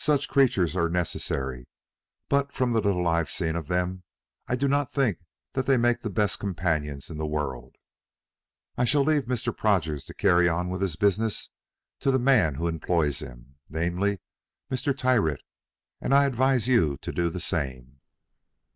[0.00, 1.68] Such creatures are necessary,
[2.28, 4.02] but from the little I've seen of them
[4.48, 5.18] I do not think
[5.52, 7.76] that they make the best companions in the world.
[8.76, 9.56] I shall leave Mr.
[9.56, 11.48] Prodgers to carry on his business
[12.00, 14.18] to the man who employs him, namely,
[14.68, 14.92] Mr.
[14.98, 15.42] Tyrrwhit,
[16.00, 18.00] and I advise you to do the same."